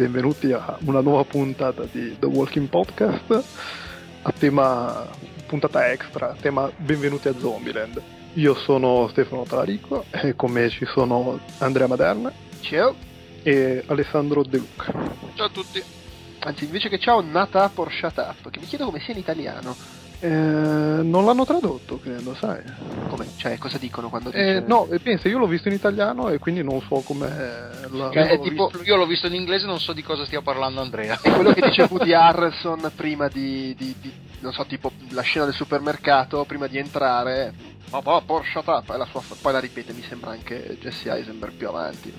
[0.00, 3.44] a benvenuti a una nuova puntata di The Walking Podcast
[4.22, 5.06] a tema
[5.46, 8.00] puntata extra, tema benvenuti a Zombieland.
[8.34, 12.32] Io sono Stefano Talarico e con me ci sono Andrea Maderna.
[12.60, 12.94] Ciao.
[13.42, 14.92] E Alessandro De Luca.
[15.34, 15.82] Ciao a tutti.
[16.38, 19.76] Anzi, invece che ciao, Nata por shut up, che mi chiedo come sia in italiano.
[20.22, 22.62] Eh, non l'hanno tradotto, credo, sai.
[23.08, 23.26] Come?
[23.36, 24.64] Cioè, cosa dicono quando eh, dice...
[24.66, 27.26] No, pensa, io l'ho visto in italiano e quindi non so come
[27.90, 28.10] la...
[28.12, 28.82] Cioè, tipo, visto...
[28.84, 31.18] io l'ho visto in inglese non so di cosa stia parlando Andrea.
[31.20, 35.46] È quello che dice Woody Harrelson prima di, di, di, non so, tipo la scena
[35.46, 37.54] del supermercato, prima di entrare,
[37.90, 41.68] ma oh, Porsche e la sua, poi la ripete, mi sembra anche Jesse Eisenberg più
[41.68, 42.12] avanti.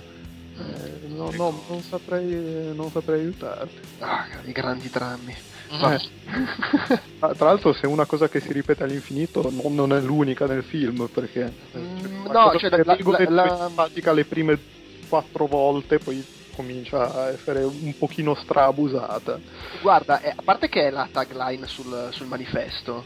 [0.58, 3.80] Eh, no, no, non saprei, non saprei aiutarti.
[4.00, 5.36] Ah, i grandi drammi.
[5.72, 7.00] Eh.
[7.20, 10.46] Ah, tra l'altro, se è una cosa che si ripete all'infinito, non, non è l'unica
[10.46, 14.60] nel film, perché mm, no, cioè, la, la, la, fatica le prime
[15.08, 19.40] quattro volte, poi comincia a essere un pochino strabusata.
[19.82, 23.04] Guarda, eh, a parte che è la tagline sul, sul manifesto,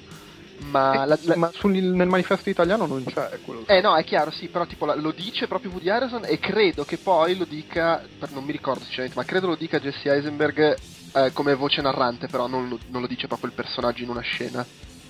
[0.69, 1.36] ma, eh, la, la...
[1.36, 3.66] ma sul, nel manifesto italiano non c'è quello.
[3.67, 6.97] Eh no, è chiaro, sì, però tipo lo dice proprio Woody Harrison e credo che
[6.97, 10.75] poi lo dica, non mi ricordo sinceramente, ma credo lo dica Jesse Eisenberg
[11.16, 14.21] eh, come voce narrante, però non lo, non lo, dice proprio il personaggio in una
[14.21, 14.66] scena.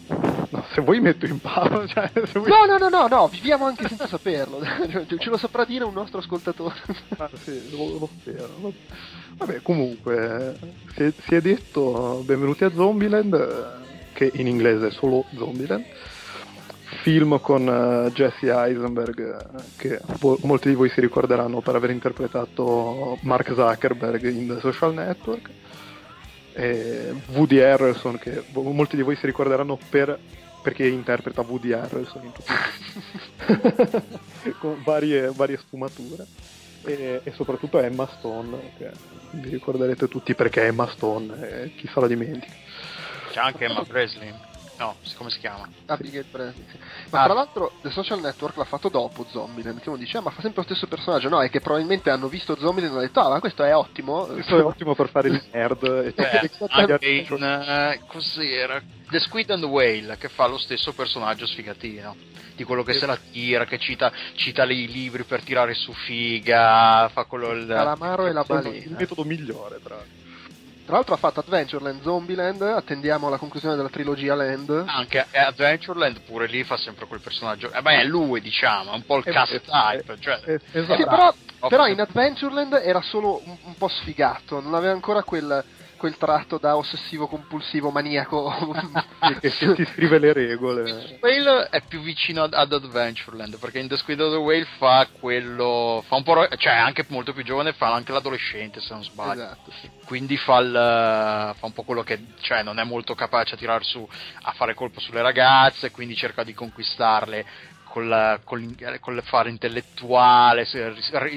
[0.07, 1.85] No, se vuoi metto in pausa.
[1.87, 2.49] Cioè, vuoi...
[2.49, 4.59] No, no, no, no, no, viviamo anche senza saperlo.
[5.17, 6.75] Ce lo saprà dire un nostro ascoltatore.
[7.17, 8.73] ah, sì, lo, lo spero.
[9.37, 10.57] Vabbè, comunque,
[10.95, 15.83] si è, si è detto benvenuti a Zombieland, che in inglese è solo Zombieland
[17.01, 19.45] film con uh, Jesse Eisenberg
[19.75, 24.93] che vo- molti di voi si ricorderanno per aver interpretato Mark Zuckerberg in The Social
[24.93, 25.49] Network
[26.55, 30.17] e Woody Harrelson che molti di voi si ricorderanno per,
[30.63, 32.53] perché interpreta Woody Harrelson in tutti
[34.59, 36.25] con varie, varie sfumature.
[36.87, 38.91] E, e, soprattutto Emma Stone che
[39.31, 42.53] vi ricorderete tutti perché è Emma Stone e chi se la dimentica.
[43.31, 44.31] C'è anche Emma Presley
[44.77, 45.69] No, come si chiama?
[45.85, 46.65] Abigail Breslin.
[46.69, 46.77] Sì.
[47.09, 47.23] Ma ah.
[47.25, 50.41] tra l'altro The Social Network l'ha fatto dopo Zombieland, che uno dice, ah, ma fa
[50.41, 51.29] sempre lo stesso personaggio.
[51.29, 54.25] No, è che probabilmente hanno visto Zombieland e hanno detto, ah, ma questo è ottimo.
[54.25, 55.83] Questo è ottimo per fare il nerd.
[55.83, 58.81] e eh, anche in, uh, cos'era?
[59.09, 62.15] The Squid and the Whale, che fa lo stesso personaggio sfigatino.
[62.55, 67.09] Di quello che se la tira, che cita, cita i libri per tirare su figa,
[67.13, 67.51] fa quello...
[67.51, 68.75] Il calamaro e la balena.
[68.75, 70.24] Il metodo migliore, tra l'altro.
[70.85, 74.83] Tra l'altro ha fatto Adventureland, Zombieland, attendiamo la conclusione della trilogia Land.
[74.85, 77.71] Anche Adventureland pure lì fa sempre quel personaggio.
[77.71, 80.13] Eh beh, è lui, diciamo, è un po' il eh, cast eh, type.
[80.13, 80.39] Eh, cioè...
[80.45, 80.95] eh, esatto.
[80.95, 81.33] Sì, però,
[81.69, 85.63] però, in Adventureland era solo un, un po' sfigato, non aveva ancora quel
[85.97, 88.53] quel tratto da ossessivo compulsivo maniaco
[89.39, 91.17] che, che ti scrive le regole.
[91.21, 95.07] Whale è più vicino ad, ad, Adventureland perché in The Squid of the Whale fa
[95.19, 99.43] quello fa un po' cioè anche molto più giovane fa anche l'adolescente se non sbaglio.
[99.43, 99.71] Esatto.
[100.05, 100.71] Quindi fa, il,
[101.57, 104.07] fa, un po' quello che cioè non è molto capace a tirar su
[104.41, 110.77] a fare colpo sulle ragazze, quindi cerca di conquistarle col, col, col fare intellettuale, si,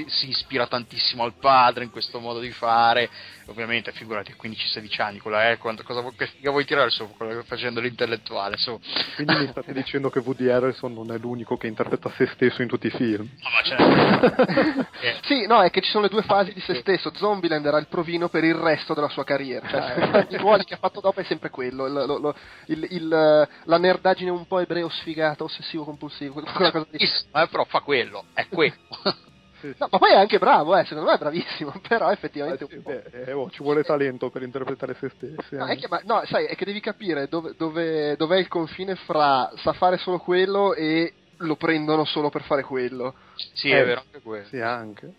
[0.09, 3.09] si, ispira tantissimo al padre in questo modo di fare,
[3.49, 7.09] ovviamente figurati a 15-16 anni, quella è quanto, cosa che vuoi tirare su
[7.45, 8.79] facendo l'intellettuale su.
[9.15, 12.69] Quindi mi state dicendo che Woody Harrelson non è l'unico che interpreta se stesso in
[12.69, 13.29] tutti i film?
[13.41, 14.87] No, ma certo.
[15.01, 15.17] eh.
[15.29, 17.87] Sì, no, è che ci sono le due fasi di se stesso, Zombieland era il
[17.89, 21.25] provino per il resto della sua carriera, cioè, i ruoli che ha fatto dopo è
[21.25, 22.35] sempre quello, il, lo, lo,
[22.67, 27.09] il, il, la nerdaggine un po' ebreo sfigata, ossessivo compulsivo, quella cosa di...
[27.33, 28.75] Ma però fa quello, è quello.
[29.61, 32.67] No, ma poi è anche bravo, eh, secondo me è bravissimo, però effettivamente...
[32.69, 35.57] Eh, beh, eh, oh, ci vuole talento per interpretare se stessi.
[35.57, 35.77] No, eh.
[35.77, 39.73] che, ma, no, sai, è che devi capire dove, dove, dov'è il confine fra sa
[39.73, 43.15] fare solo quello e lo prendono solo per fare quello.
[43.55, 44.47] Sì, è vero anche quello.
[44.47, 45.13] Sì, anche.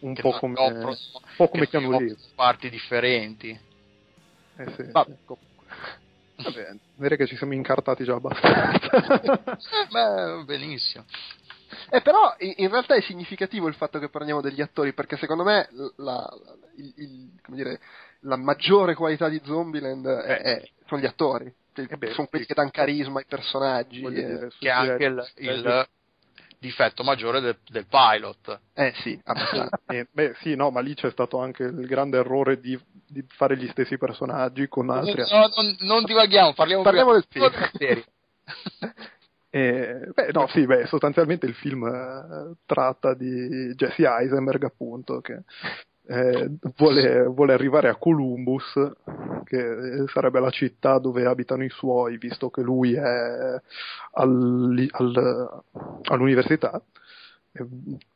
[0.00, 0.96] Un po' come, un
[1.36, 2.32] po' come Keanu Reeves.
[2.34, 3.50] parti differenti.
[4.56, 4.90] Eh sì.
[4.90, 5.50] Vabbè, comunque.
[6.36, 9.46] Vabbè, direi che ci siamo incartati già abbastanza.
[9.90, 11.04] Beh, benissimo.
[11.90, 15.68] Eh, però in realtà è significativo il fatto che parliamo degli attori, perché secondo me
[15.96, 16.28] la,
[16.76, 17.80] il, il, dire,
[18.20, 21.52] la maggiore qualità di Zombieland è, è, sono gli attori.
[21.74, 24.02] Cioè, eh beh, sono quelli che danno carisma ai personaggi.
[24.02, 25.86] Eh, che è anche il, il
[26.62, 28.60] difetto maggiore del, del pilot.
[28.74, 29.20] Eh sì,
[29.86, 32.78] eh, beh sì, no, ma lì c'è stato anche il grande errore di,
[33.08, 35.24] di fare gli stessi personaggi con altri...
[35.28, 37.50] No, non, non divaghiamo, parliamo, parliamo del film.
[39.54, 45.42] E, beh, no, sì, beh, sostanzialmente il film eh, tratta di Jesse Eisenberg, appunto, che
[46.06, 48.72] eh, vuole, vuole, arrivare a Columbus,
[49.44, 53.60] che sarebbe la città dove abitano i suoi, visto che lui è
[54.12, 55.62] al, al,
[56.04, 56.82] all'università.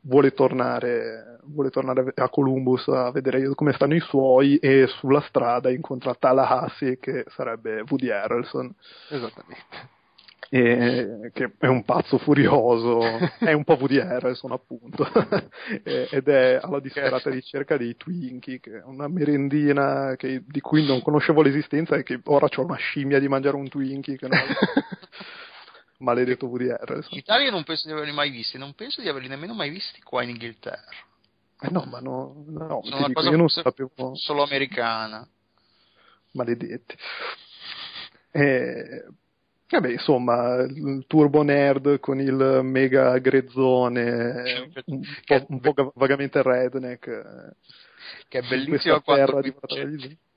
[0.01, 5.69] vuole tornare, vuole tornare a Columbus a vedere come stanno i suoi e sulla strada
[5.69, 8.73] incontra Tallahassee che sarebbe Woody Harrelson.
[9.09, 9.95] Esattamente.
[10.49, 13.01] E, che è un pazzo furioso,
[13.39, 15.05] è un po' Woody Harrelson appunto,
[15.83, 21.01] ed è alla disperata ricerca dei Twinkie, che è una merendina che, di cui non
[21.01, 24.15] conoscevo l'esistenza e che ora ho una scimmia di mangiare un Twinkie.
[24.17, 24.39] Che non...
[25.99, 27.11] maledetto Woody Harrelson.
[27.11, 30.01] In Italia non penso di averli mai visti, non penso di averli nemmeno mai visti
[30.01, 31.05] qua in Inghilterra.
[31.59, 35.27] Eh no, ma no, no Sono una dico, cosa io non sapevo, solo americana.
[36.31, 36.95] maledetti.
[39.69, 45.91] E, vabbè, insomma, il turbo nerd con il mega grezzone, un po', un po' ga-
[45.95, 47.07] vagamente redneck.
[47.07, 47.55] eh,
[48.29, 49.41] Che è questa quando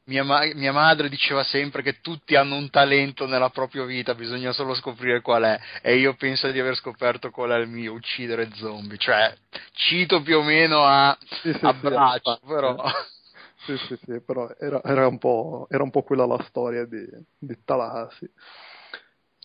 [0.04, 4.52] mia, ma- mia madre diceva sempre che tutti hanno un talento nella propria vita, bisogna
[4.52, 5.58] solo scoprire qual è.
[5.82, 8.98] E io penso di aver scoperto qual è il mio, uccidere zombie.
[8.98, 9.32] Cioè,
[9.72, 12.46] cito più o meno a, Sì, sì, a sì, braccio, infatti.
[12.46, 12.76] però.
[13.66, 17.06] Sì, sì, sì, però era, era un, po', era un po' quella la storia di,
[17.38, 18.30] di Tallahassee.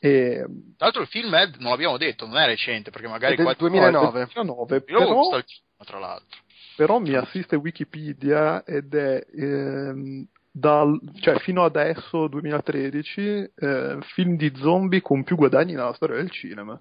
[0.07, 0.45] E,
[0.77, 3.45] Tra l'altro il film è, non l'abbiamo detto, non è recente, perché magari È del
[3.45, 3.55] qua...
[3.55, 3.91] 2009.
[3.91, 6.37] no, è del 2009, Io l'avevo visto però, cinema, tra l'altro.
[6.75, 13.21] però mi assiste Wikipedia ed è ehm, dal, cioè fino adesso, 2013,
[13.55, 16.77] eh, film di zombie con più guadagni nella storia del cinema.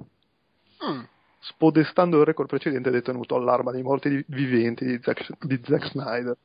[0.84, 1.00] Mm.
[1.38, 6.36] spodestando il record precedente detenuto all'arma dei morti viventi di Zack, di Zack Snyder.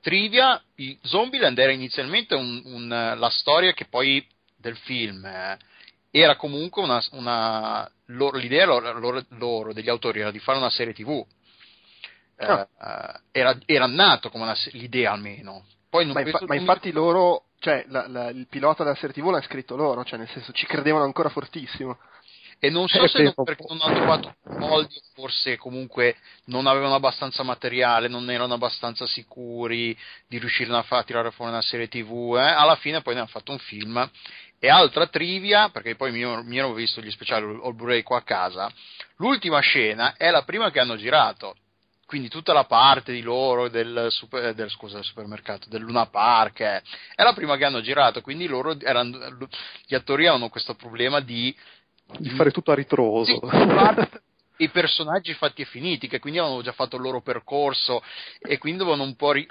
[0.00, 0.62] Trivia,
[1.02, 4.26] Zombieland era inizialmente un- un, la storia che poi
[4.56, 5.56] del film eh,
[6.16, 10.92] era comunque una, una- loro- l'idea loro, loro- degli autori era di fare una serie
[10.94, 11.24] tv.
[12.36, 12.68] Eh, Ah.
[13.32, 15.64] eh, era, era nato come una l'idea almeno.
[15.90, 19.12] Poi Ma, infa- ma mi infatti ricordo- loro, cioè la- la- il pilota della serie
[19.14, 21.98] TV l'ha scritto loro, cioè nel senso ci credevano ancora fortissimo.
[22.60, 26.94] E non so Eh, se non perché non hanno trovato soldi, forse comunque non avevano
[26.94, 29.96] abbastanza materiale, non erano abbastanza sicuri
[30.28, 32.36] di riuscire a far tirare fuori una serie TV.
[32.36, 32.40] eh.
[32.40, 34.08] Alla fine poi ne hanno fatto un film.
[34.64, 38.22] E altra trivia, perché poi mi, mi ero visto gli speciali il Blu-ray qua a
[38.22, 38.72] casa,
[39.16, 41.54] l'ultima scena è la prima che hanno girato.
[42.06, 46.60] Quindi tutta la parte di loro del, super- del, scusa, del supermercato, del Luna Park,
[46.60, 46.82] eh,
[47.14, 48.22] è la prima che hanno girato.
[48.22, 49.36] Quindi loro erano,
[49.84, 51.54] gli attori avevano questo problema di
[52.16, 53.38] Di fare tutto a ritroso.
[53.46, 54.22] sì,
[54.58, 58.02] i personaggi fatti e finiti, che quindi avevano già fatto il loro percorso
[58.40, 59.46] e quindi dovevano un po' ri-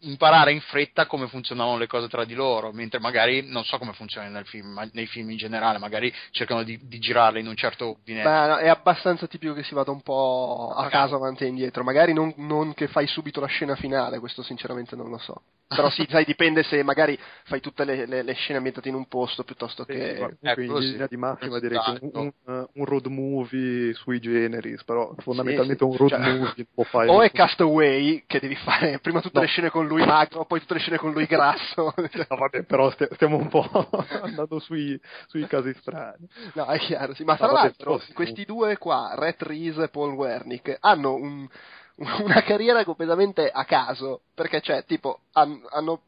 [0.00, 3.92] imparare in fretta come funzionavano le cose tra di loro, mentre magari non so come
[3.92, 7.56] funziona nel film, ma nei film in generale, magari cercano di, di girarle in un
[7.56, 8.22] certo ordine.
[8.22, 11.48] Beh, no, è abbastanza tipico che si vada un po' a Ah, caso avanti e
[11.48, 11.82] indietro.
[11.84, 15.42] Magari non, non che fai subito la scena finale, questo sinceramente non lo so.
[15.68, 19.08] Però sì, sai, dipende se magari fai tutte le, le- le scene ambientate in un
[19.08, 20.14] posto piuttosto Sì, che...
[20.14, 20.90] comunque ecco, in sì.
[20.92, 22.20] linea di massima direi che un, Esatto.
[22.44, 27.20] un- un road movie sui generis, però fondamentalmente un road Cioè, movie lo fai O
[27.20, 29.42] è Castaway, che devi fare prima tutte No.
[29.42, 31.92] le scene con lui magro, poi tutte le scene con lui grasso.
[32.28, 33.68] No, vabbè, però stia- stiamo un po'
[34.22, 36.28] andando sui, sui casi strani.
[36.54, 37.24] No, è chiaro, sì.
[37.24, 41.14] Ma No, tra vabbè, l'altro, sì, questi due qua, Rhett Reese e Paul Wernick, hanno
[41.14, 41.48] un-
[42.22, 46.02] una carriera completamente a caso, perché cioè, tipo, han- hanno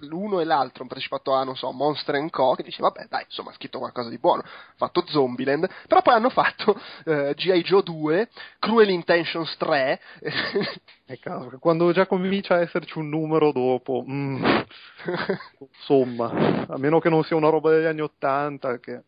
[0.00, 3.50] l'uno e l'altro hanno partecipato a, non so, Monster Co, che dice, vabbè, dai, insomma,
[3.50, 7.62] ha scritto qualcosa di buono, ha fatto Zombieland, però poi hanno fatto eh, G.I.
[7.62, 8.28] Joe 2,
[8.58, 10.00] Cruel Intentions 3,
[11.06, 14.44] È caso quando già comincia a esserci un numero dopo, mm,
[15.78, 19.02] insomma, a meno che non sia una roba degli anni Ottanta, che...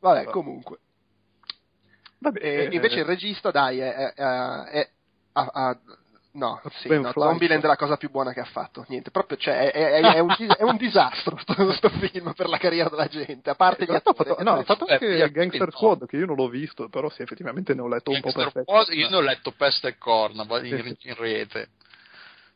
[0.00, 0.78] vabbè, comunque.
[2.18, 4.90] Vabbè, E invece il regista, dai, è, è, è-
[5.36, 5.78] ha- ha-
[6.32, 7.12] no, sì, Ben no.
[7.12, 8.84] Zombieland è la cosa più buona che ha fatto.
[8.88, 12.58] Niente, proprio, cioè, è, è- è un, è un disastro sto, sto film per la
[12.58, 14.16] carriera della gente, a parte gli ha attori.
[14.16, 15.70] fatto, no, ha fatto Eh, anche attori Gangster.
[15.72, 18.52] Squad, che io non l'ho visto, però sì, effettivamente ne ho letto un po' Gangster
[18.52, 18.72] perfetto.
[18.82, 21.08] Squad, io ne ho letto peste e corna in, Sì, sì.
[21.08, 21.68] in rete.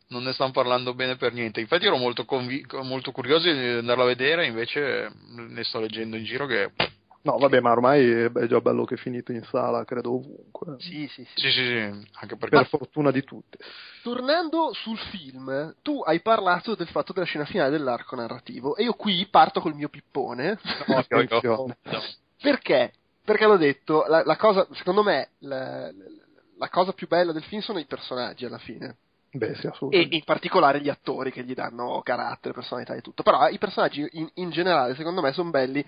[0.09, 1.61] Non ne stanno parlando bene per niente.
[1.61, 6.25] Infatti ero molto, convi- molto curioso di andarlo a vedere, invece ne sto leggendo in
[6.25, 6.73] giro che...
[7.23, 10.77] No, vabbè, ma ormai è già bello che è finito in sala, credo ovunque.
[10.79, 11.41] Sì, sì, sì.
[11.41, 12.57] Sì, sì, sì, anche perché...
[12.57, 13.59] Per fortuna di tutti.
[14.03, 18.95] Tornando sul film, tu hai parlato del fatto della scena finale dell'arco narrativo e io
[18.95, 20.59] qui parto col mio pippone.
[20.87, 21.77] No, Attenzione.
[21.83, 22.03] no.
[22.41, 22.93] Perché?
[23.23, 25.91] Perché l'ho detto, la, la cosa, secondo me, la,
[26.57, 28.97] la cosa più bella del film sono i personaggi alla fine.
[29.33, 33.23] Beh, sì, e in particolare gli attori che gli danno carattere, personalità e tutto.
[33.23, 35.85] Però i personaggi in, in generale, secondo me, sono belli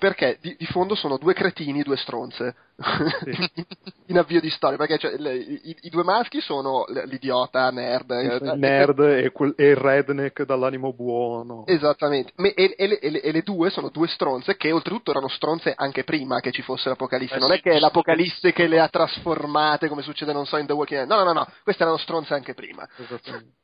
[0.00, 2.54] perché di, di, fondo sono due cretini, due stronze
[3.22, 3.66] sì.
[4.08, 4.78] in avvio di storia.
[4.78, 9.52] Perché cioè, le, i, i, due maschi sono l'idiota, nerd, il eh, nerd e, quel,
[9.56, 11.66] e, il redneck dall'animo buono.
[11.66, 12.32] Esattamente.
[12.36, 16.40] E, e, le, e, le, due sono due stronze che oltretutto erano stronze anche prima
[16.40, 17.34] che ci fosse l'Apocalisse.
[17.34, 20.56] Eh, non sì, è che è l'Apocalisse che le ha trasformate come succede, non so,
[20.56, 21.10] in The Walking Dead.
[21.10, 21.46] No, no, no, no.
[21.62, 22.88] Queste erano stronze anche prima.
[22.96, 23.58] Esattamente.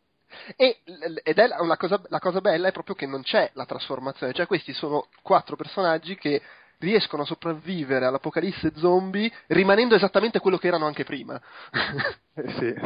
[0.56, 0.78] E,
[1.22, 4.46] ed è la cosa, la cosa bella è proprio che non c'è la trasformazione, cioè
[4.46, 6.42] questi sono quattro personaggi che
[6.78, 11.40] riescono a sopravvivere all'apocalisse zombie rimanendo esattamente quello che erano anche prima.
[12.36, 12.70] Sì.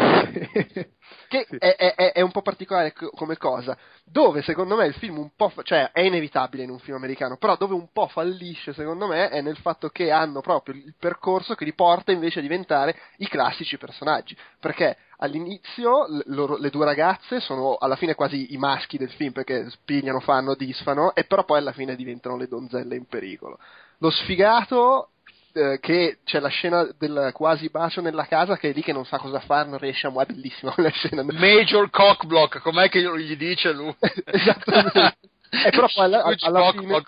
[1.26, 1.56] che sì.
[1.56, 5.48] È, è, è, un po' particolare come cosa, dove secondo me il film un po',
[5.48, 9.28] fa- cioè è inevitabile in un film americano, però dove un po' fallisce secondo me
[9.28, 13.26] è nel fatto che hanno proprio il percorso che li porta invece a diventare i
[13.26, 19.10] classici personaggi, perché all'inizio loro, le due ragazze sono alla fine quasi i maschi del
[19.12, 23.58] film perché spigliano, fanno, disfano e però poi alla fine diventano le donzelle in pericolo.
[23.98, 25.10] Lo sfigato
[25.52, 29.04] eh, che c'è la scena del quasi bacio nella casa che è lì che non
[29.04, 31.22] sa cosa fare, non riesce a muovere, bellissima quella scena.
[31.22, 33.94] Major cockblock, com'è che gli dice lui?
[34.24, 35.16] Esattamente.
[35.66, 37.02] e però poi alla, alla fine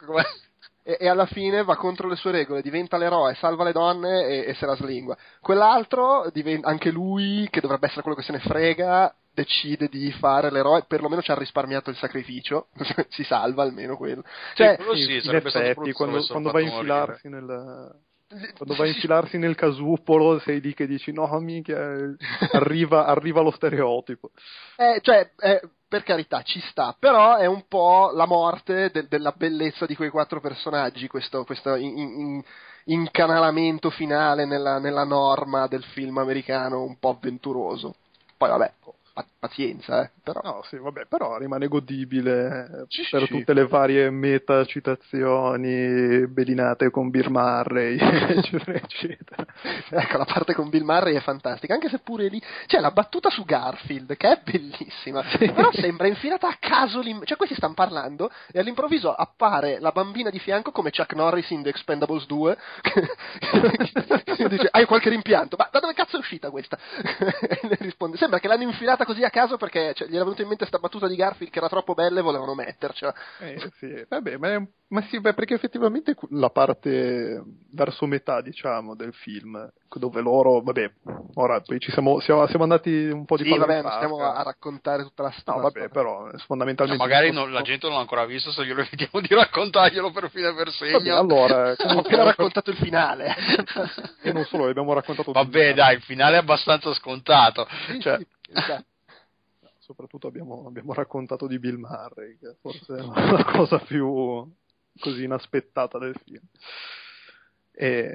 [0.83, 4.45] e, e, alla fine va contro le sue regole, diventa l'eroe, salva le donne e,
[4.49, 5.17] e se la slingua.
[5.41, 10.51] Quell'altro, diventa, anche lui, che dovrebbe essere quello che se ne frega, decide di fare
[10.51, 12.69] l'eroe, perlomeno ci ha risparmiato il sacrificio,
[13.11, 14.23] si salva almeno quello.
[14.55, 18.01] Cioè, sì, sì, in effetti, quando, quando va a infilarsi nel
[18.57, 21.79] quando va a infilarsi nel casupolo sei lì che dici no minchia
[22.53, 24.31] arriva, arriva lo stereotipo
[24.77, 25.61] eh, cioè eh,
[25.93, 30.09] per carità ci sta, però è un po' la morte de- della bellezza di quei
[30.09, 32.43] quattro personaggi, questo, questo in- in-
[32.85, 37.97] incanalamento finale nella, nella norma del film americano un po' avventuroso.
[38.39, 38.73] Poi vabbè,
[39.43, 40.41] pazienza, eh, però.
[40.45, 43.29] No, sì, vabbè, però rimane godibile sì, per sì.
[43.29, 49.45] tutte le varie meta citazioni belinate con Bill Murray, eccetera, eccetera.
[49.91, 53.31] Ecco, la parte con Bill Murray è fantastica, anche se pure lì c'è la battuta
[53.31, 55.51] su Garfield, che è bellissima, sì.
[55.51, 60.31] però sembra infilata a caso, lì, cioè questi stanno parlando e all'improvviso appare la bambina
[60.31, 62.59] di fianco come Chuck Norris in The Expendables 2,
[64.37, 65.57] che dice, hai qualche rimpianto?
[65.59, 66.79] Ma da dove cazzo è uscita questa?
[67.43, 70.43] e le risponde, sembra che l'hanno infilata così a caso perché cioè, gli era venuta
[70.43, 73.13] in mente questa battuta di Garfield che era troppo bella e volevano mettercela.
[73.41, 78.95] Eh, sì, vabbè, ma, è, ma sì, beh, perché effettivamente la parte verso metà, diciamo,
[78.95, 80.93] del film, dove loro, vabbè,
[81.35, 84.43] ora poi ci siamo, siamo, siamo andati un po' di Sì, vabbè, non stiamo a
[84.43, 85.63] raccontare tutta la storia.
[85.63, 87.03] No, vabbè, però fondamentalmente...
[87.03, 90.31] No, magari non, la gente non l'ha ancora visto, se glielo evitiamo di raccontarglielo per
[90.31, 90.99] fine per segno.
[90.99, 91.75] Vabbè, allora...
[91.93, 93.35] Ho appena raccontato il finale.
[94.23, 95.33] e non solo, abbiamo raccontato...
[95.33, 97.67] Vabbè, dai, il finale è abbastanza scontato.
[97.87, 98.19] Sì, cioè...
[98.19, 98.85] sì, esatto
[99.83, 104.49] soprattutto abbiamo, abbiamo, raccontato di Bill Murray, che forse è la cosa più
[104.99, 106.45] così inaspettata del film.
[107.73, 108.15] E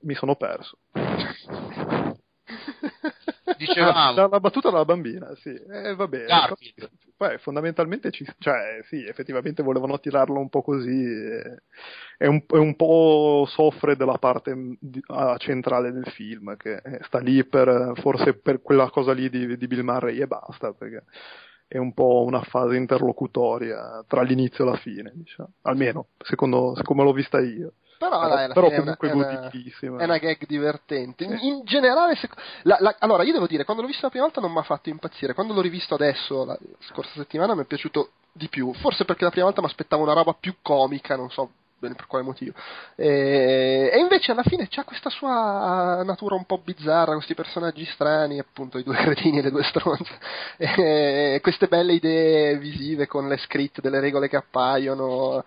[0.00, 0.78] mi sono perso.
[3.58, 3.98] Dicevamo.
[3.98, 5.50] Ah, la, battuta della bambina, sì.
[5.50, 6.26] Eh, vabbè.
[6.26, 6.90] Garfield.
[7.16, 11.04] Poi fondamentalmente ci, cioè, sì, effettivamente volevano tirarlo un po' così.
[11.04, 11.62] Eh,
[12.18, 17.18] è, un, è, un, po' soffre della parte di, uh, centrale del film, che sta
[17.18, 21.04] lì per, forse per quella cosa lì di, di Bill Murray e basta, perché
[21.66, 25.54] è un po' una fase interlocutoria tra l'inizio e la fine, diciamo.
[25.62, 27.72] Almeno, secondo, come l'ho vista io.
[28.08, 31.24] Però, però, dai, però comunque è una, È una gag divertente.
[31.24, 32.28] In, in generale, se,
[32.62, 34.62] la, la, allora io devo dire, quando l'ho visto la prima volta non mi ha
[34.62, 35.34] fatto impazzire.
[35.34, 38.72] Quando l'ho rivisto adesso, la scorsa settimana, mi è piaciuto di più.
[38.74, 41.50] Forse perché la prima volta mi aspettavo una roba più comica, non so
[41.82, 42.54] bene per quale motivo.
[42.94, 48.38] E, e, invece alla fine c'ha questa sua natura un po' bizzarra, questi personaggi strani,
[48.38, 50.18] appunto i due cretini e le due stronze,
[50.56, 55.44] e, queste belle idee visive con le scritte delle regole che appaiono,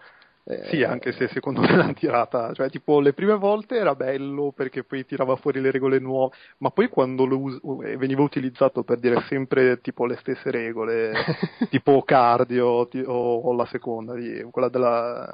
[0.48, 4.52] eh, sì, anche se secondo me l'hanno tirata, cioè tipo le prime volte era bello
[4.56, 9.00] perché poi tirava fuori le regole nuove, ma poi quando us- eh, veniva utilizzato per
[9.00, 11.14] dire sempre tipo le stesse regole,
[11.72, 14.14] tipo cardio ti- o, o, la seconda,
[14.52, 15.34] quella della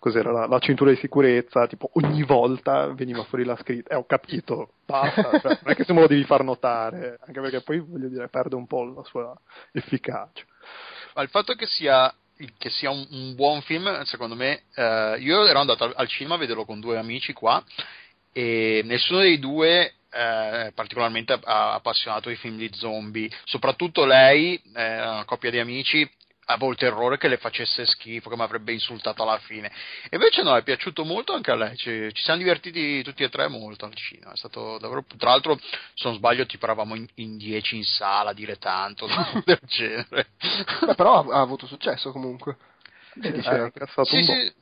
[0.00, 3.98] cos'era la, la, cintura di sicurezza, tipo ogni volta veniva fuori la scritta, e eh,
[3.98, 7.62] ho capito, basta, cioè, non è che se me lo devi far notare, anche perché
[7.62, 9.36] poi voglio dire perde un po' la sua
[9.72, 10.44] efficacia.
[11.14, 12.12] Ma il fatto che sia
[12.58, 16.38] che sia un, un, buon film, secondo me, eh, io ero andato al, cinema a
[16.38, 17.62] vederlo con due amici qua
[18.32, 25.24] e nessuno dei due eh, particolarmente appassionato ai film di zombie, soprattutto lei, eh, una
[25.24, 26.08] coppia di amici,
[26.50, 29.70] avevo il terrore che le facesse schifo, che mi avrebbe insultato alla fine.
[30.08, 33.28] E invece no, è piaciuto molto anche a lei, ci, ci siamo divertiti tutti e
[33.28, 37.06] tre molto al cinema, è stato davvero, tra l'altro se non sbaglio ti paravamo in,
[37.16, 39.06] in dieci in sala a dire tanto
[39.44, 40.28] del genere.
[40.86, 42.56] Beh, però ha, ha, avuto successo comunque.
[43.20, 43.72] Sì, eh,
[44.04, 44.52] sì, sì.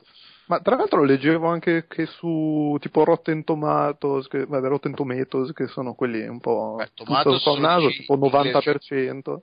[0.47, 5.67] Ma tra l'altro leggevo anche che su tipo Rotten Tomatoes, che, vabbè, Rotten Tomatoes, che
[5.67, 9.39] sono quelli un po', Beh, un po' naso, tipo 90%.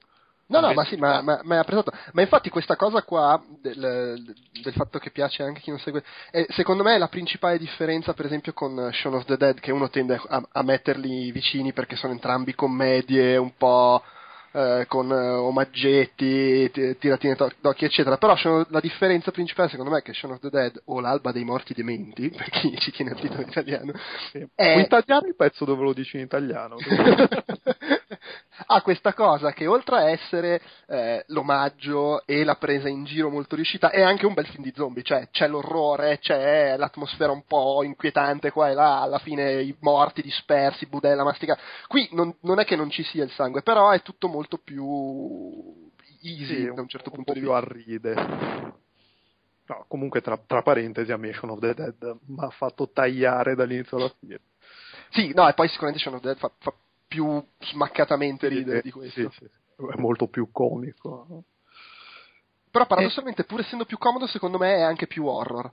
[0.46, 1.92] No, no, ma sì, ma, ma, ma è apprezzato.
[2.12, 4.22] Ma infatti questa cosa qua, del,
[4.62, 8.12] del, fatto che piace anche chi non segue, è, secondo me è la principale differenza,
[8.12, 11.96] per esempio, con Shaun of the Dead, che uno tende a, a metterli vicini perché
[11.96, 14.02] sono entrambi commedie, un po'
[14.52, 18.18] eh, con eh, omaggetti, t- tiratine d'occhio, eccetera.
[18.18, 18.36] Però
[18.68, 21.74] la differenza principale, secondo me, è che Shaun of the Dead o l'alba dei morti
[21.74, 23.92] dementi, per chi ci tiene al titolo italiano,
[24.30, 24.46] sì.
[24.54, 24.74] è...
[24.74, 26.76] in italiano il pezzo dove lo dici in italiano.
[28.66, 33.56] ha questa cosa che oltre a essere eh, l'omaggio e la presa in giro molto
[33.56, 37.82] riuscita, è anche un bel film di zombie, cioè c'è l'orrore, c'è l'atmosfera un po'
[37.82, 41.60] inquietante qua e là, alla fine i morti dispersi, budella masticata.
[41.86, 45.92] Qui non, non è che non ci sia il sangue, però è tutto molto più
[46.22, 47.60] easy sì, da un certo un punto di vista.
[47.60, 48.14] più aride.
[49.66, 53.54] No, comunque tra, tra parentesi a me Shaun of the Dead mi ha fatto tagliare
[53.54, 54.40] dall'inizio alla fine.
[55.10, 56.74] Sì, no, e poi sicuramente Shaun of the Dead fa, fa
[57.06, 59.30] più smaccatamente ridere sì, di questo.
[59.30, 61.44] Sì, è molto più comico.
[62.70, 63.44] Però paradossalmente, e...
[63.44, 65.72] pur essendo più comodo, secondo me è anche più horror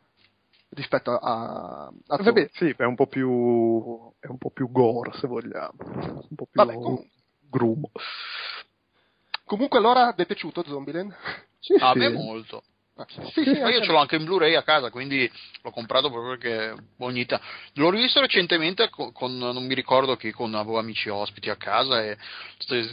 [0.74, 5.28] rispetto a, a Vabbè, sì, è un po' più è un po' più gore se
[5.28, 7.06] vogliamo un po' più Vabbè, com-
[7.50, 7.92] grumo
[9.52, 11.14] Comunque allora vi è piaciuto Zombieland?
[11.60, 12.00] Sì, a sì.
[12.00, 12.64] me molto.
[12.96, 15.30] Ah, sì, sì, sì, io ce l'ho anche in Blu-ray a casa, quindi
[15.62, 17.46] l'ho comprato proprio perché ogni tanto.
[17.76, 22.04] L'ho rivisto recentemente con, con, non mi ricordo chi, con avevo amici ospiti a casa
[22.04, 22.18] e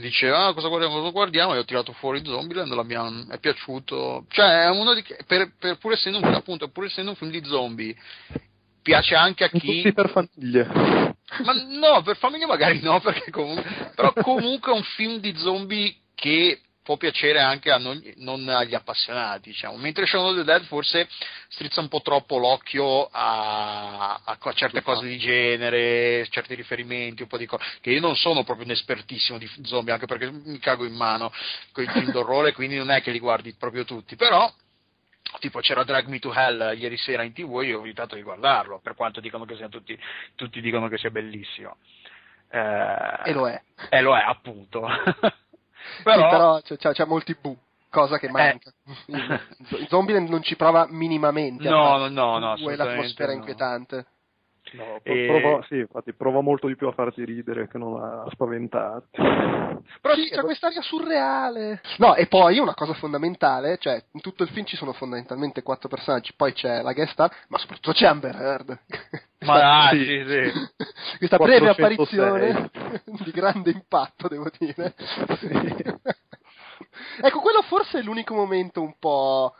[0.01, 4.27] diceva ah, cosa guardiamo, cosa guardiamo, e ho tirato fuori Zombieland, l'abbiamo, è piaciuto.
[4.29, 7.45] Cioè, è uno di per, per, pur essendo un, appunto, pur essendo un film di
[7.45, 7.97] zombie,
[8.81, 9.83] piace anche a chi.
[9.83, 11.17] Tutti per famiglie.
[11.45, 13.93] Ma no, per famiglia magari no, perché comunque.
[13.97, 18.75] Però comunque è un film di zombie che può piacere anche a non, non agli
[18.75, 19.77] appassionati, diciamo.
[19.77, 21.07] mentre Shaun of the Dead forse
[21.49, 27.29] strizza un po' troppo l'occhio a, a, a certe cose di genere, certi riferimenti, un
[27.29, 30.59] po' di cose, che io non sono proprio un espertissimo di zombie, anche perché mi
[30.61, 31.31] cago in mano
[31.73, 34.51] con i film d'orrore, quindi non è che li guardi proprio tutti, però
[35.41, 38.23] tipo c'era Drag Me to Hell ieri sera in tv e io ho evitato di
[38.23, 39.95] guardarlo, per quanto dicono che sia tutti,
[40.35, 41.77] tutti dicono che sia bellissimo.
[42.51, 43.61] Eh, e lo è.
[43.91, 44.89] E lo è, appunto.
[46.03, 47.57] Però, sì, però c'è, c'è, c'è, molti bu,
[47.91, 48.73] cosa che manca.
[49.07, 49.87] Eh.
[49.89, 51.69] Zombieland non ci prova minimamente.
[51.69, 52.57] No, no, no, no.
[52.57, 53.39] l'atmosfera no.
[53.39, 54.07] inquietante.
[54.73, 55.27] No, e...
[55.41, 59.21] prova, sì, infatti prova molto di più a farti ridere che non a spaventarti.
[60.01, 61.81] Però sì, c'è quest'aria surreale.
[61.99, 65.89] No, e poi una cosa fondamentale, cioè in tutto il film ci sono fondamentalmente quattro
[65.89, 68.81] personaggi, poi c'è la guest star, ma soprattutto c'è Amber Heard.
[69.41, 70.53] Ma ah, sì, sì.
[71.19, 72.71] Questa breve apparizione
[73.03, 74.95] di grande impatto, devo dire.
[75.39, 75.49] Sì.
[77.23, 79.55] ecco, quello forse è l'unico momento un po'...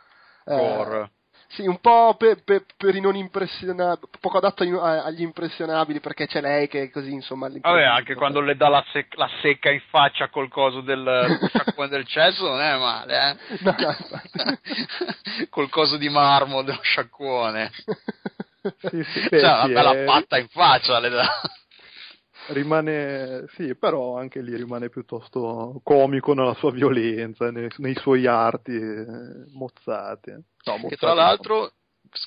[0.45, 1.09] Eh,
[1.51, 6.41] sì, un po' per, per, per i non impressionabili, poco adatto agli impressionabili perché c'è
[6.41, 7.49] lei che è così, insomma.
[7.49, 11.89] Vabbè, anche quando le dà la, sec- la, secca in faccia col coso del sciacquone
[11.89, 13.57] del cesso non è male, eh?
[13.61, 14.57] No, no,
[15.49, 17.71] col coso di marmo dello sciacquone.
[18.61, 20.03] Sì, sì, cioè, una bella è...
[20.03, 21.25] patta in faccia le dà
[22.53, 28.75] rimane, sì, però anche lì rimane piuttosto comico nella sua violenza, nei, nei suoi arti
[28.75, 29.05] eh,
[29.53, 30.31] mozzati.
[30.31, 30.95] No, mozzati.
[30.97, 31.71] tra l'altro,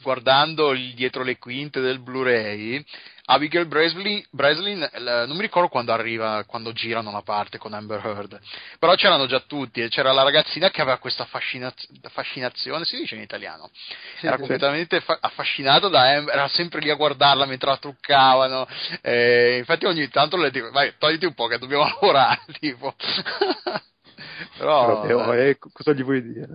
[0.02, 2.84] guardando dietro le quinte del Blu-ray,
[3.24, 8.40] Abigail Breslin, Breslin non mi ricordo quando arriva, quando girano la parte con Amber Heard,
[8.80, 13.14] però c'erano già tutti e c'era la ragazzina che aveva questa fascinaz- fascinazione, si dice
[13.14, 13.70] in italiano,
[14.18, 14.40] sì, era sì.
[14.40, 18.66] completamente fa- affascinata da Amber, era sempre lì a guardarla mentre la truccavano,
[19.00, 22.94] eh, infatti ogni tanto le dico, vai, togliti un po' che dobbiamo lavorare, tipo.
[24.58, 25.00] però...
[25.00, 26.48] però eh, cosa gli vuoi dire?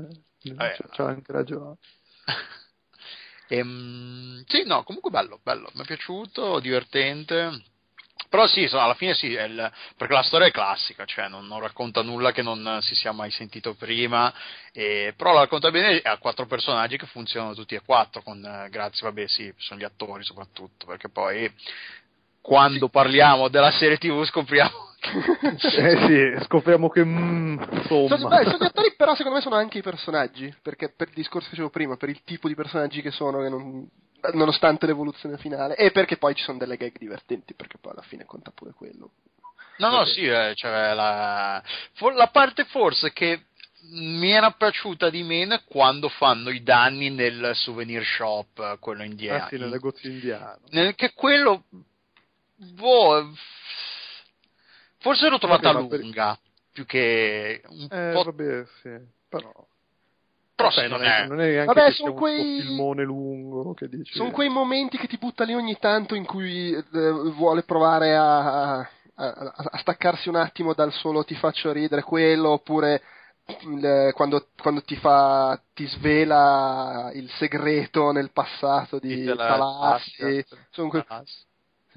[0.44, 1.78] Eh, c'ha anche ragione.
[3.50, 7.64] Ehm, sì, no, comunque bello, bello, mi è piaciuto, divertente.
[8.30, 11.60] Però sì, insomma, alla fine sì, il, perché la storia è classica, cioè non, non,
[11.62, 14.34] racconta nulla che non si sia mai sentito prima,
[14.74, 18.70] e, però la racconta bene ha quattro personaggi che funzionano tutti e quattro, con, eh,
[18.70, 21.50] grazie, vabbè sì, sono gli attori soprattutto, perché poi
[22.48, 24.86] quando parliamo della serie tv scopriamo
[25.44, 28.18] eh sì, scopriamo che mm, insomma.
[28.18, 30.54] Sono, beh, sono gli attori, però secondo me sono anche i personaggi.
[30.62, 33.50] Perché per il discorso che facevo prima, per il tipo di personaggi che sono, che
[33.50, 33.88] non,
[34.34, 38.26] nonostante l'evoluzione finale, e perché poi ci sono delle gag divertenti, perché poi alla fine
[38.26, 39.12] conta pure quello.
[39.78, 41.62] No, no, sì, eh, cioè la,
[42.16, 43.44] la parte forse che
[43.92, 49.44] mi era piaciuta di meno è quando fanno i danni nel souvenir shop, quello indiano.
[49.44, 50.60] Ah sì, nel negozio indiano.
[50.96, 51.64] Che quello,
[52.58, 53.34] boh,
[55.00, 56.52] Forse l'ho trovata vabbè, lunga, per...
[56.72, 58.24] più che un eh, po'...
[58.24, 58.90] vabbè, sì,
[59.30, 59.52] però...
[60.56, 61.28] Però sì, non, è...
[61.28, 64.16] non è neanche Vabbè, sono quei- un filmone lungo che dici.
[64.16, 68.78] Sono quei momenti che ti butta lì ogni tanto in cui eh, vuole provare a,
[68.80, 73.02] a- a- a staccarsi un attimo dal solo ti faccio ridere quello, oppure
[73.62, 80.44] il- quando, quando ti fa ti svela il segreto nel passato di Talassi.
[80.72, 81.06] Sono que-.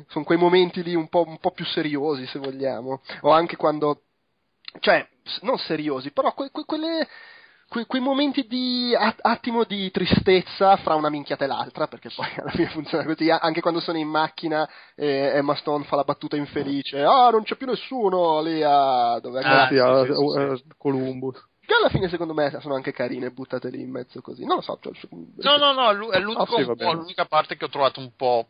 [0.09, 4.03] Sono quei momenti lì un po', un po' più seriosi, se vogliamo, o anche quando,
[4.81, 5.07] cioè,
[5.43, 7.09] non seriosi, però que- que- quelle,
[7.69, 12.51] que- quei momenti di attimo di tristezza fra una minchiata e l'altra, perché poi alla
[12.51, 17.03] fine funziona così, anche quando sono in macchina e Emma Stone fa la battuta infelice,
[17.03, 19.19] ah, non c'è più nessuno lì a...
[19.21, 21.49] dove Ah, Sì, a- a- Columbus.
[21.71, 24.63] Che alla fine secondo me sono anche carine buttate lì in mezzo così, non lo
[24.63, 24.77] so.
[24.83, 26.53] Cioè, No, no, no, è l'unico- Ah, sì,
[26.97, 28.47] l'unica parte che ho trovato un po'.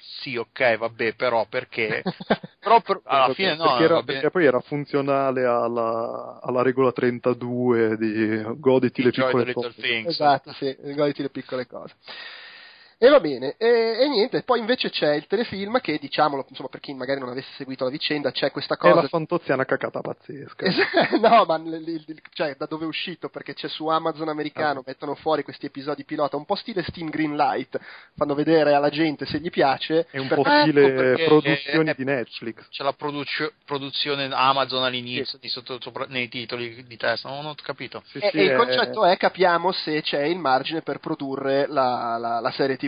[0.00, 2.02] Sì, ok, vabbè, però perché.
[2.60, 3.64] però per- alla fine no.
[3.64, 9.44] perché, era- perché poi era funzionale alla, alla regola 32 di goditi le Enjoy piccole
[9.44, 9.80] the little cose.
[9.80, 10.08] things.
[10.08, 11.94] Esatto, sì, goditi le piccole cose.
[13.00, 16.80] E va bene, e, e niente, poi invece c'è il telefilm che, diciamolo, insomma, per
[16.80, 19.02] chi magari non avesse seguito la vicenda, c'è questa È cosa...
[19.02, 20.64] la fantoziana cacata pazzesca.
[20.66, 20.76] Es-
[21.22, 23.28] no, ma l- l- l- cioè, da dove è uscito?
[23.28, 24.82] Perché c'è su Amazon americano, Ah.
[24.84, 27.78] mettono fuori questi episodi pilota, un po' stile Steam Greenlight,
[28.16, 30.08] fanno vedere alla gente se gli piace.
[30.10, 32.68] È un per- po' Ecco stile perché- produzioni eh, di Netflix.
[32.68, 37.54] C'è la produzio- produzione Amazon all'inizio, di sotto, sopra- nei titoli di testa, non ho
[37.62, 38.02] capito.
[38.06, 41.66] Sì, E, sì, e il è- concetto è capiamo se c'è il margine per produrre
[41.68, 42.86] la, la- la serie TV.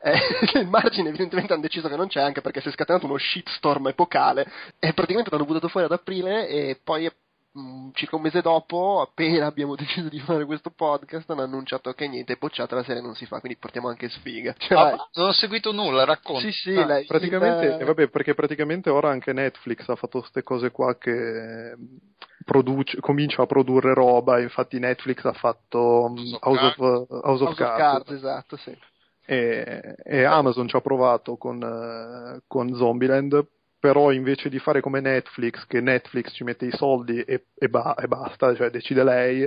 [0.00, 0.18] Eh,
[0.60, 3.88] il margine evidentemente hanno deciso che non c'è anche perché si è scatenato uno shitstorm
[3.88, 4.46] epocale
[4.78, 7.10] e praticamente l'hanno buttato fuori ad aprile e poi
[7.52, 12.06] mh, circa un mese dopo appena abbiamo deciso di fare questo podcast hanno annunciato che
[12.06, 14.54] niente è bocciata la serie non si fa quindi portiamo anche sfiga.
[14.58, 16.40] Cioè, Ah, non ho seguito nulla, racconta.
[16.42, 20.18] sì sì Ah, la- il- praticamente, eh, vabbè, perché praticamente ora anche Netflix ha fatto
[20.18, 21.76] queste cose qua che eh,
[22.44, 27.08] produce- comincia a produrre roba, infatti Netflix ha fatto mm, House of House of, House
[27.08, 28.76] of House of Cards, Cards esatto sì
[29.26, 33.46] e, e Amazon ci ha provato con, eh, con Zombieland,
[33.84, 37.94] però invece di fare come Netflix, che Netflix ci mette i soldi e, e ba-
[38.02, 39.46] e basta, cioè decide lei,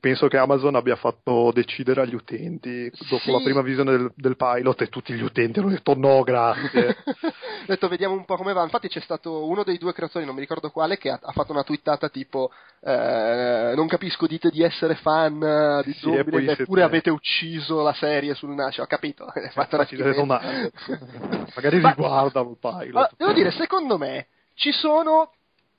[0.00, 3.30] penso che Amazon abbia fatto decidere agli utenti, dopo Sì.
[3.30, 6.88] la prima visione del, del pilot, e tutti gli utenti hanno detto no, grazie.
[6.88, 6.94] ho
[7.68, 10.40] detto vediamo un po' come va infatti c'è stato uno dei due creatori non mi
[10.40, 12.50] ricordo quale che ha, ha fatto una twittata tipo
[12.82, 17.10] eh, non capisco dite di essere fan eh, di Sì, e poi eppure siete- avete
[17.10, 20.40] ucciso la serie sul nascere ho capito è fatta una ma-
[21.54, 22.74] magari Ma- riguarda il pilot.
[22.96, 25.32] Allora, devo dire secondo me ci sono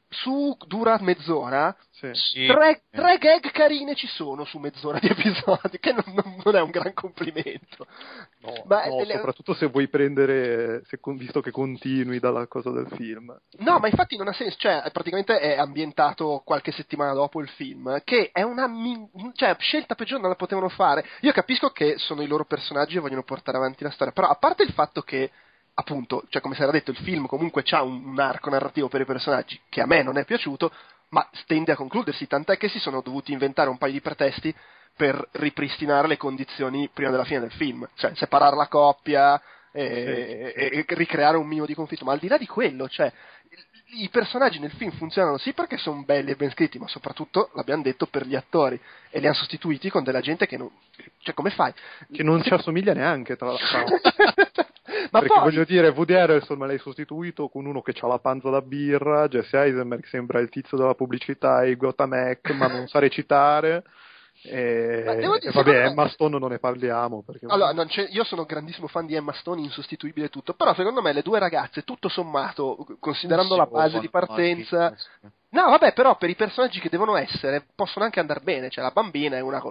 [0.09, 2.45] su dura mezz'ora Sì.
[2.45, 6.61] Tre, tre gag carine ci sono su mezz'ora di episodi che non, non- non è
[6.61, 7.85] un gran complimento
[8.39, 12.69] No, Ma- no, le- soprattutto se vuoi prendere, se con- visto che continui dalla cosa
[12.71, 13.37] del film.
[13.57, 17.99] No, ma infatti non ha senso, cioè praticamente è ambientato qualche settimana dopo il film,
[18.05, 21.03] che è una min- cioè, scelta peggiore non la potevano fare.
[21.21, 24.35] Io capisco che sono i loro personaggi e vogliono portare avanti la storia, però a
[24.35, 25.31] parte il fatto che
[25.79, 29.01] appunto, cioè come si era detto, il film comunque ha un, un arco narrativo per
[29.01, 30.71] i personaggi che a me non è piaciuto,
[31.09, 34.53] ma tende a concludersi, tant'è che si sono dovuti inventare un paio di pretesti
[34.95, 39.39] per ripristinare le condizioni prima della fine del film, cioè separare la coppia
[39.71, 42.89] e, Sì, e- e ricreare un minimo di conflitto, ma al di là di quello,
[42.89, 43.11] cioè
[43.89, 47.51] i- i personaggi nel film funzionano sì perché sono belli e ben scritti, ma soprattutto,
[47.53, 50.71] l'abbiamo detto, per gli attori e li hanno sostituiti con della gente che non...
[51.19, 51.71] cioè come fai?
[52.11, 53.85] Che non ci assomiglia neanche, tra l'altro.
[55.11, 55.43] ma Perché poi...
[55.43, 59.27] voglio dire, Woody Harrelson me l'hai sostituito con uno che ha la panza da birra,
[59.27, 63.83] Jesse Eisenberg sembra il tizio della pubblicità e Gotham Mac, ma non sa recitare.
[64.43, 67.23] E, Ma dire, e vabbè, me- Emma Stone non ne parliamo.
[67.23, 71.01] Perché Allora, non c'è- io sono grandissimo fan di Emma Stone, insostituibile tutto, però secondo
[71.01, 74.95] me le due ragazze, tutto sommato, considerando la base di partenza...
[75.49, 78.91] No, vabbè, però per i personaggi che devono essere, possono anche andare bene, cioè la
[78.91, 79.61] bambina è una...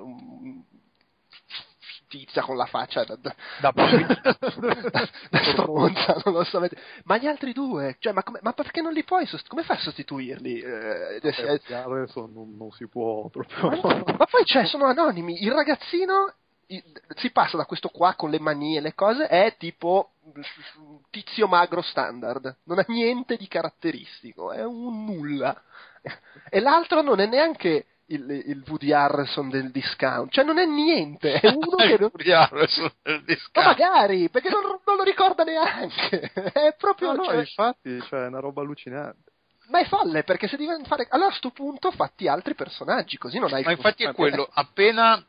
[2.08, 6.60] tizia con la faccia da, da, Da da- da stronza, non lo so.
[7.04, 9.76] Ma gli altri due, cioè, ma, come- ma perché non li puoi sost- come fai
[9.76, 10.60] a sostituirli?
[10.60, 13.70] Eh, Eh, eh, Woody Harrelson non, non si può proprio.
[14.16, 15.42] ma poi cioè, sono anonimi.
[15.42, 16.32] Il ragazzino
[16.68, 16.82] i-
[17.16, 20.10] si passa da questo qua con le manie e le cose, è tipo
[21.10, 25.60] tizio magro standard, non ha niente di caratteristico, è un nulla.
[26.48, 31.40] E l'altro non è neanche il, il Woody Harrelson del discount, cioè non è niente,
[31.40, 32.10] è uno che non...
[33.54, 37.12] Ma magari, perché non, non lo ricorda neanche, è proprio...
[37.12, 39.32] No, no, cioè- infatti, cioè, è una roba allucinante.
[39.68, 41.06] ma è folle, perché se devi fare...
[41.10, 43.64] Allora a sto punto fatti altri personaggi, così non hai...
[43.64, 45.24] Ma infatti è quello, appena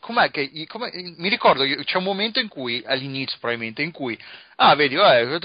[0.00, 4.18] com'è che com'è, mi ricordo c'è un momento in cui all'inizio probabilmente in cui
[4.60, 5.38] ah vedi vabbè,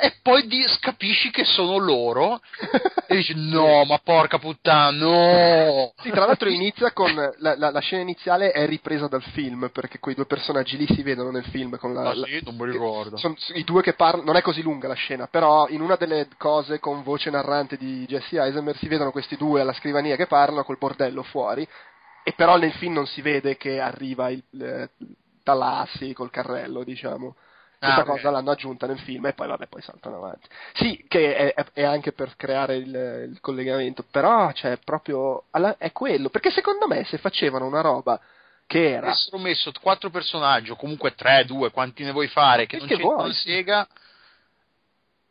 [0.00, 2.40] e poi di, capisci che sono loro
[3.06, 5.92] e dici no ma porca puttana no!
[6.02, 9.98] Sì tra l'altro inizia con la, la, la, scena iniziale è ripresa dal film perché
[9.98, 13.16] quei due personaggi lì si vedono nel film con la, ah, sì, non mi ricordo.
[13.16, 16.28] Sono i due che parlano non è così lunga la scena però in una delle
[16.36, 20.64] cose con voce narrante di Jesse Eisenberg si vedono questi due alla scrivania che parlano
[20.64, 21.66] col bordello fuori
[22.24, 24.90] e però nel film non si vede che arriva il, eh,
[25.42, 27.36] Talassi col carrello, diciamo.
[27.78, 28.14] Questa ah, okay.
[28.14, 30.46] cosa l'hanno aggiunta nel film e poi vabbè, poi saltano avanti.
[30.74, 35.90] Sì, che è, è anche per creare il, il, collegamento, però cioè proprio alla, è
[35.90, 38.20] quello, perché secondo me se facevano una roba
[38.68, 42.78] che era avessero messo quattro personaggi o comunque tre, due, quanti ne vuoi fare, che,
[42.78, 43.88] che non c'è una sega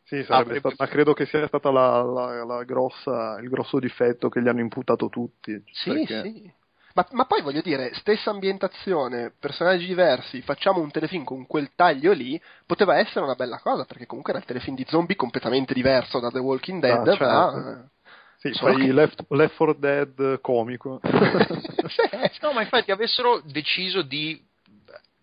[0.04, 4.27] sì, sarebbe stato, ma credo che sia stato la, la, la grossa, il grosso difetto
[4.27, 5.63] che gli hanno imputato tutti.
[5.71, 6.21] Sì, perché...
[6.21, 6.54] sì.
[6.93, 12.12] Ma, ma, poi voglio dire, stessa ambientazione, personaggi diversi, facciamo un telefilm con quel taglio
[12.12, 16.19] lì, poteva essere una bella cosa, perché comunque era il telefilm di zombie completamente diverso
[16.19, 17.25] da The Walking Dead, ah, certo.
[17.25, 17.89] ma...
[18.38, 18.91] Sì, fai che...
[18.91, 20.99] left, left 4 Dead comico.
[22.41, 24.43] no, ma infatti avessero deciso di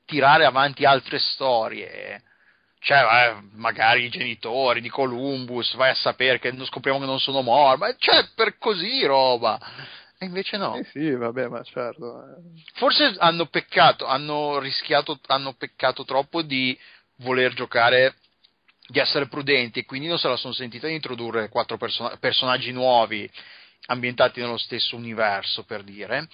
[0.05, 2.23] tirare avanti altre storie,
[2.81, 7.43] cioè eh, magari i genitori di Columbus, vai a sapere che scopriamo che non sono
[7.43, 9.59] morti, ma cioè per così roba.
[10.19, 10.75] E invece no.
[10.75, 12.23] Eh sì, vabbè, ma certo.
[12.23, 12.63] Eh.
[12.75, 16.77] Forse hanno peccato, hanno rischiato, hanno peccato troppo di
[17.19, 18.17] voler giocare,
[18.87, 22.73] di essere prudenti e quindi non se la sono sentita di introdurre quattro person- personaggi
[22.73, 23.31] nuovi
[23.87, 26.29] ambientati nello stesso universo, per dire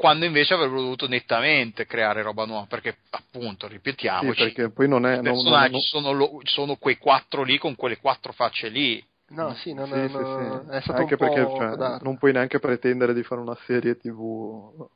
[0.00, 5.04] quando invece avrebbero dovuto nettamente creare roba nuova, perché appunto, ripetiamoci, sì, perché poi non
[5.04, 5.80] è, i personaggi non, non...
[5.82, 10.12] Sono, lo, sono, quei quattro lì con quelle quattro facce lì, No, sì, non, sì,
[10.12, 13.96] non, sì, è stato Anche perché cioè, non puoi neanche pretendere di fare una serie
[13.96, 14.88] TV.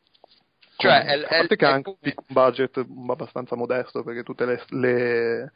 [0.76, 5.52] Cioè, è, a parte che ha anche un budget abbastanza modesto, perché tutte le, le,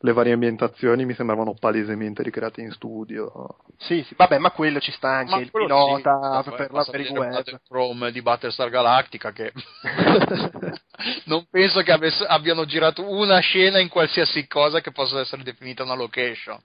[0.00, 3.58] le, varie ambientazioni mi sembravano palesemente ricreate in studio.
[3.78, 7.00] Sì, sì, vabbè, ma quello ci sta anche ma il pilota sì, per, la, per
[7.00, 7.60] il web.
[7.68, 9.52] Chrome di Battlestar Galactica che
[11.26, 15.84] non penso che avess- abbiano girato una scena in qualsiasi cosa che possa essere definita
[15.84, 16.58] una location.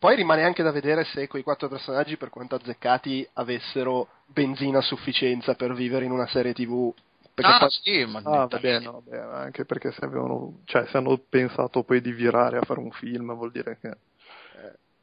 [0.00, 4.82] Poi rimane anche da vedere se quei quattro personaggi, per quanto azzeccati, avessero benzina a
[4.82, 6.90] sufficienza per vivere in una serie TV.
[7.34, 7.68] Perché ah, poi...
[7.68, 12.00] sì, ma ah, vabbè, no, vabbè, anche perché se avevano, cioè, se hanno pensato poi
[12.00, 13.96] di virare a fare un film, vuol dire che.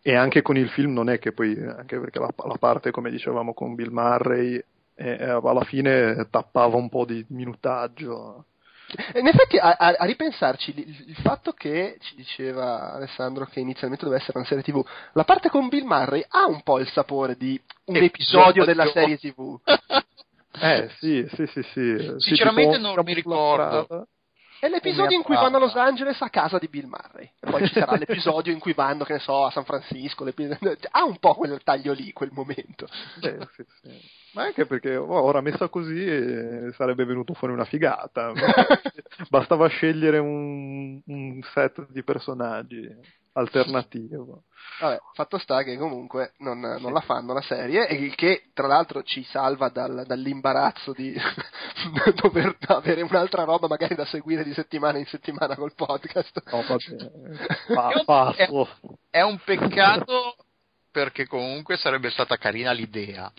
[0.02, 3.12] E anche con il film non è che poi, anche perché la, la parte, come
[3.12, 4.60] dicevamo, con Bill Murray,
[4.96, 8.46] eh, alla fine tappava un po' di minutaggio.
[9.15, 14.06] In effetti, a, a, a ripensarci, il, il, fatto che ci diceva Alessandro che inizialmente
[14.06, 17.36] doveva essere una serie TV, la parte con Bill Murray ha un po' il sapore
[17.36, 19.60] di un episodio della serie TV.
[20.62, 22.13] eh, sì, sì, sì, sì.
[22.17, 24.08] Sinceramente non mi ricordo.
[24.60, 27.32] È l'episodio in cui vanno a Los Angeles a casa di Bill Murray.
[27.39, 30.26] E poi ci sarà l'episodio in cui vanno, che ne so, a San Francisco.
[30.91, 32.88] Ha un po' quel taglio lì, quel momento.
[33.19, 34.16] Sì, sì, sì.
[34.34, 38.32] Ma anche perché oh, ora messa così eh, sarebbe venuto fuori una figata.
[39.30, 42.88] Bastava scegliere un, un set di personaggi
[43.38, 44.44] alternativo.
[44.80, 48.68] Vabbè, fatto sta che comunque non, non la fanno la serie, e il che tra
[48.68, 51.16] l'altro ci salva dal, dall'imbarazzo di
[52.22, 56.42] dover avere un'altra roba magari da seguire di settimana in settimana col podcast.
[56.52, 58.04] No, vabbè.
[58.06, 58.68] Pa- è, un,
[59.10, 60.36] è un peccato
[60.92, 63.32] perché comunque sarebbe stata carina l'idea.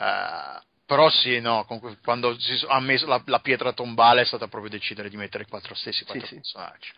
[0.00, 1.66] Uh, però sì, no,
[2.02, 5.46] quando si ha messo la, la, pietra tombale è stata proprio decidere di mettere i
[5.46, 6.90] quattro stessi quattro sì, personaggi.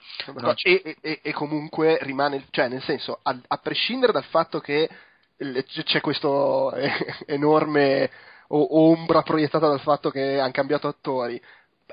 [0.56, 0.80] Sì.
[0.82, 4.88] E, e, e, comunque rimane, cioè nel senso, a, a prescindere dal fatto che
[5.84, 6.72] c'è questo
[7.26, 8.10] enorme
[8.48, 11.38] ombra proiettata dal fatto che hanno cambiato attori,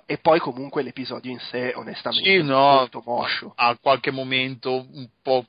[0.06, 5.10] e poi comunque l'episodio in sé onestamente sì, no, molto moscio a qualche momento un
[5.22, 5.46] po'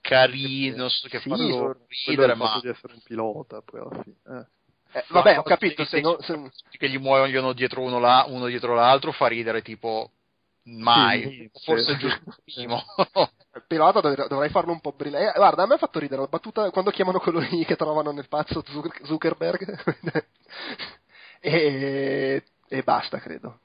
[0.00, 4.46] carino che sì, fa sorridere ma di essere un pilota poi alla fine eh.
[4.92, 5.84] Eh, vabbè, ho capito.
[5.84, 6.50] Se no, se...
[6.70, 10.10] Che gli muoiono dietro uno, là, uno dietro l'altro fa ridere tipo
[10.64, 11.22] mai.
[11.22, 11.98] Sì, Forse sì.
[11.98, 12.82] giusto il primo.
[13.54, 15.30] Il pilota dovrei, dovrei farlo un po' brillare.
[15.30, 18.10] Eh, guarda, a me ha fatto ridere la battuta quando chiamano quello lì che trovano
[18.10, 18.62] nel pazzo
[19.04, 20.24] Zuckerberg.
[21.40, 23.60] e, e basta, credo.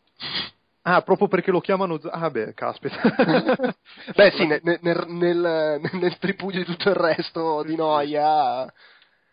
[0.84, 2.00] Ah, proprio perché lo chiamano.
[2.10, 2.96] Ah, beh, caspita.
[4.16, 8.72] beh, sì, nel, nel, nel, nel, tripudio di tutto il resto di noia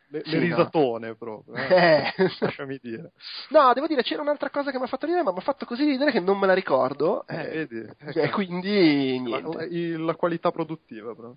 [0.09, 1.15] le, sì, le risatone no.
[1.15, 1.55] proprio.
[1.55, 2.13] Eh.
[2.17, 2.31] Eh.
[2.41, 3.13] Lasciami dire.
[3.51, 5.67] No, devo dire, c'era un'altra cosa che mi ha fatto ridere, ma mi ha fatto
[5.67, 7.27] così ridere che non me la ricordo.
[7.27, 7.87] Eh, vedi.
[8.15, 9.97] E quindi niente.
[9.97, 11.37] La, la, qualità produttiva, proprio.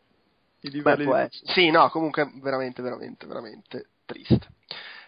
[0.62, 1.52] I livelli Beh, di...
[1.52, 4.48] Sì, no, comunque veramente, veramente, veramente triste.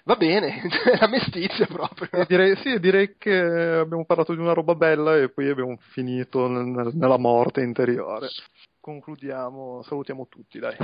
[0.04, 0.62] Va bene,
[1.00, 2.10] la mestizia proprio.
[2.12, 6.48] E direi, sì, direi che abbiamo parlato di una roba bella e poi abbiamo finito
[6.48, 8.28] nel, nella morte interiore.
[8.80, 10.76] Concludiamo, salutiamo tutti, dai.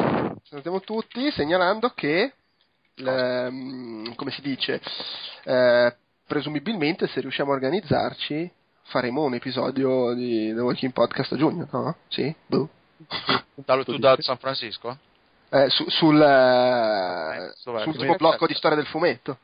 [0.44, 2.34] Salutiamo tutti segnalando che,
[2.96, 4.82] ehm, come si dice,
[5.44, 8.52] eh, presumibilmente se riusciamo a organizzarci
[8.86, 11.96] faremo un episodio di The Walking Podcast a giugno, no?
[12.08, 12.34] Sì?
[12.46, 12.70] Boh.
[13.56, 14.98] Da, tu da San Francisco?
[15.50, 19.38] Eh, su, sul, eh, sul tuo blocco di storia del fumetto.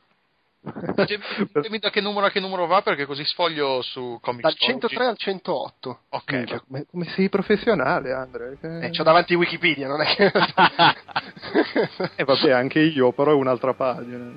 [0.63, 5.05] Dimmi da che numero a che numero va perché così sfoglio su Comic Dal 103
[5.05, 5.99] al 108.
[6.09, 6.31] Ok.
[6.31, 8.57] Minchia, come, come, sei professionale, Andre?
[8.61, 8.85] Che...
[8.85, 10.25] Eh, c'ho davanti Wikipedia, non è che...
[10.25, 10.31] e
[12.15, 14.31] eh, vabbè, anche io, però è un'altra pagina.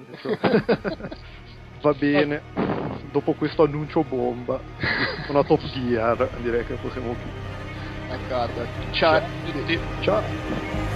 [1.82, 2.42] Va bene.
[3.12, 4.58] Dopo questo annuncio bomba,
[5.28, 7.54] una top gear, direi che possiamo chiudere.
[8.08, 8.66] D'accordo.
[8.92, 9.78] Ciao a tutti.
[10.00, 10.93] Ciao.